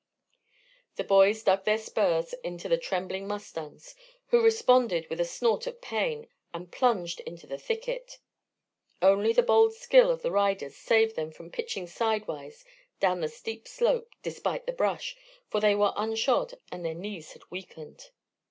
The 0.95 1.03
boys 1.03 1.43
dug 1.43 1.63
their 1.63 1.77
spurs 1.77 2.33
into 2.43 2.67
the 2.67 2.79
trembling 2.79 3.27
mustangs, 3.27 3.93
who 4.29 4.43
responded 4.43 5.07
with 5.11 5.19
a 5.19 5.25
snort 5.25 5.67
of 5.67 5.79
pain 5.79 6.27
and 6.55 6.71
plunged 6.71 7.19
into 7.19 7.45
the 7.45 7.59
thicket. 7.59 8.17
Only 8.99 9.31
the 9.31 9.43
bold 9.43 9.75
skill 9.75 10.09
of 10.09 10.23
the 10.23 10.31
riders 10.31 10.75
saved 10.75 11.15
them 11.15 11.31
from 11.31 11.51
pitching 11.51 11.85
sidewise 11.85 12.65
down 12.99 13.21
the 13.21 13.29
steep 13.29 13.67
slope, 13.67 14.13
despite 14.23 14.65
the 14.65 14.71
brush, 14.73 15.15
for 15.49 15.59
they 15.61 15.75
were 15.75 15.93
unshod 15.95 16.55
and 16.71 16.83
their 16.83 16.95
knees 16.95 17.33
had 17.33 17.43
weakened. 17.51 18.09